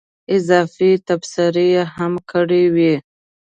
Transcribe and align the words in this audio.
اضافي 0.35 0.91
تبصرې 1.07 1.69
هم 1.95 2.13
کړې 2.31 2.63
وې. 2.75 2.95